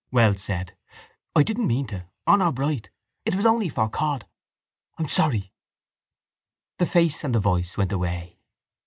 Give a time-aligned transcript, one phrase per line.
[0.09, 0.75] Wells said:
[1.35, 2.89] —I didn't mean to, honour bright.
[3.23, 4.25] It was only for cod.
[4.97, 5.53] I'm sorry.
[6.79, 8.39] The face and the voice went away.